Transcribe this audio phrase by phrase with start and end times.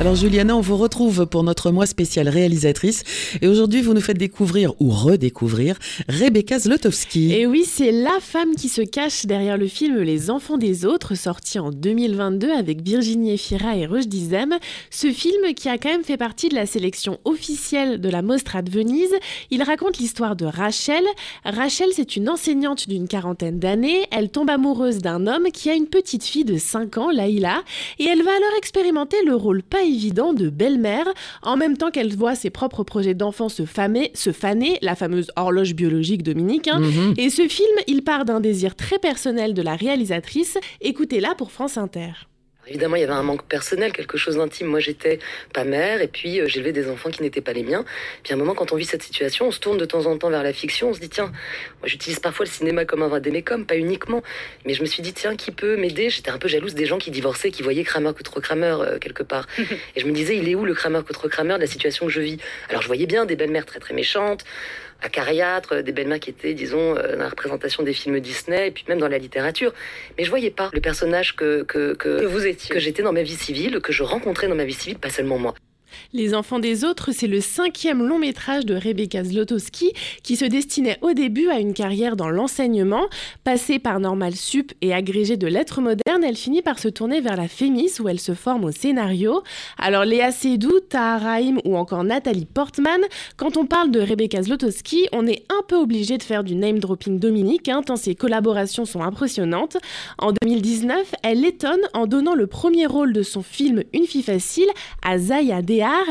[0.00, 3.02] Alors Juliana, on vous retrouve pour notre mois spécial réalisatrice
[3.42, 5.76] et aujourd'hui vous nous faites découvrir ou redécouvrir
[6.08, 7.32] Rebecca Zlotowski.
[7.32, 11.16] Et oui, c'est la femme qui se cache derrière le film Les enfants des autres
[11.16, 14.54] sorti en 2022 avec Virginie Efira et Roche Dizem.
[14.90, 18.62] Ce film qui a quand même fait partie de la sélection officielle de la Mostra
[18.62, 19.16] de Venise,
[19.50, 21.02] il raconte l'histoire de Rachel.
[21.44, 25.88] Rachel, c'est une enseignante d'une quarantaine d'années, elle tombe amoureuse d'un homme qui a une
[25.88, 27.64] petite fille de 5 ans, Laïla,
[27.98, 31.06] et elle va alors expérimenter le rôle pas évident de belle-mère,
[31.42, 35.30] en même temps qu'elle voit ses propres projets d'enfant se, famer, se faner, la fameuse
[35.36, 36.68] horloge biologique Dominique.
[36.68, 36.80] Hein.
[36.80, 37.14] Mhm.
[37.16, 40.58] Et ce film, il part d'un désir très personnel de la réalisatrice.
[40.80, 42.12] Écoutez-la pour France Inter.
[42.68, 44.66] Évidemment, il y avait un manque personnel, quelque chose d'intime.
[44.66, 45.18] Moi, j'étais
[45.54, 47.84] pas mère, et puis euh, j'élevais des enfants qui n'étaient pas les miens.
[48.22, 50.18] Puis à un moment, quand on vit cette situation, on se tourne de temps en
[50.18, 50.90] temps vers la fiction.
[50.90, 51.32] On se dit, tiens,
[51.80, 53.08] moi j'utilise parfois le cinéma comme un
[53.42, 54.22] comme pas uniquement.
[54.66, 56.10] Mais je me suis dit, tiens, qui peut m'aider?
[56.10, 59.22] J'étais un peu jalouse des gens qui divorçaient, qui voyaient Kramer contre Kramer euh, quelque
[59.22, 59.46] part.
[59.58, 62.12] et je me disais, il est où le Kramer contre Kramer de la situation que
[62.12, 62.38] je vis?
[62.68, 64.44] Alors je voyais bien des belles-mères très très méchantes,
[65.02, 68.84] acariâtres, des belles-mères qui étaient, disons, euh, dans la représentation des films Disney, et puis
[68.88, 69.72] même dans la littérature.
[70.16, 73.12] Mais je voyais pas le personnage que, que, que, que vous étiez, que j'étais dans
[73.12, 75.54] ma vie civile, que je rencontrais dans ma vie civile, pas seulement moi.
[76.12, 80.98] Les enfants des autres, c'est le cinquième long métrage de Rebecca Zlotowski qui se destinait
[81.02, 83.06] au début à une carrière dans l'enseignement.
[83.44, 87.36] Passée par Normal Sup et agrégée de lettres modernes, elle finit par se tourner vers
[87.36, 89.42] la Fémis où elle se forme au scénario.
[89.78, 91.28] Alors Léa Seydoux, Tahar
[91.64, 93.00] ou encore Nathalie Portman,
[93.36, 96.78] quand on parle de Rebecca Zlotowski, on est un peu obligé de faire du name
[96.78, 99.76] dropping Dominique, hein, tant ses collaborations sont impressionnantes.
[100.18, 104.68] En 2019, elle étonne en donnant le premier rôle de son film Une fille facile
[105.04, 105.62] à Zaya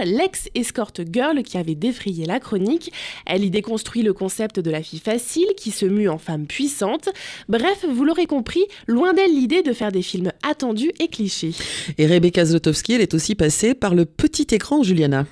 [0.03, 2.91] l'ex-escort girl qui avait défrayé la chronique.
[3.25, 7.09] Elle y déconstruit le concept de la fille facile qui se mue en femme puissante.
[7.47, 11.53] Bref, vous l'aurez compris, loin d'elle l'idée de faire des films attendus et clichés.
[11.97, 15.25] Et Rebecca Zlotowski, elle est aussi passée par le petit écran, Juliana.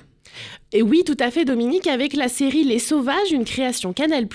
[0.76, 4.28] Et oui, tout à fait, Dominique, avec la série Les Sauvages, une création Canal+,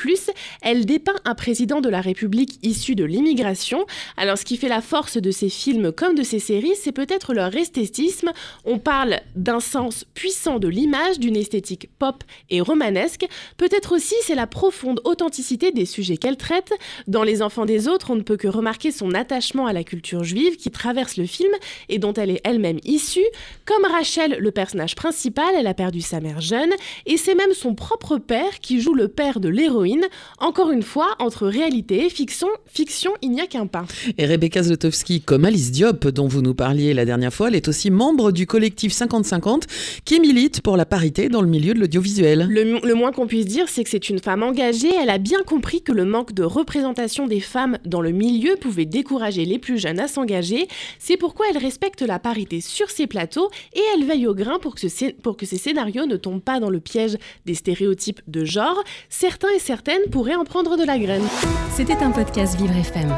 [0.63, 3.85] elle dépeint un président de la République issu de l'immigration.
[4.17, 7.35] Alors, ce qui fait la force de ces films comme de ces séries, c'est peut-être
[7.35, 8.31] leur esthétisme.
[8.65, 13.27] On parle d'un sens puissant de l'image, d'une esthétique pop et romanesque.
[13.57, 16.73] Peut-être aussi, c'est la profonde authenticité des sujets qu'elle traite.
[17.07, 20.23] Dans Les Enfants des Autres, on ne peut que remarquer son attachement à la culture
[20.23, 21.53] juive qui traverse le film
[21.87, 23.19] et dont elle est elle-même issue.
[23.65, 26.71] Comme Rachel, le personnage principal, elle a perdu sa mère jeune,
[27.05, 30.05] et c'est même son propre père qui joue le père de l'héroïne.
[30.39, 33.85] Encore une fois, entre réalité et fiction, fiction il n'y a qu'un pas.
[34.17, 37.67] Et Rebecca Zlotowski, comme Alice Diop, dont vous nous parliez la dernière fois, elle est
[37.67, 39.63] aussi membre du collectif 50-50
[40.05, 42.47] qui milite pour la parité dans le milieu de l'audiovisuel.
[42.49, 44.91] Le, le moins qu'on puisse dire, c'est que c'est une femme engagée.
[45.01, 48.85] Elle a bien compris que le manque de représentation des femmes dans le milieu pouvait
[48.85, 50.67] décourager les plus jeunes à s'engager.
[50.99, 54.75] C'est pourquoi elle respecte la parité sur ses plateaux et elle veille au grain pour
[54.75, 58.45] que, ce, pour que ses scénarios ne tombe pas dans le piège des stéréotypes de
[58.45, 61.27] genre, certains et certaines pourraient en prendre de la graine.
[61.75, 63.13] C'était un podcast Vivre FM.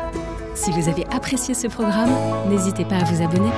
[0.55, 2.11] Si vous avez apprécié ce programme,
[2.49, 3.49] n'hésitez pas à vous abonner.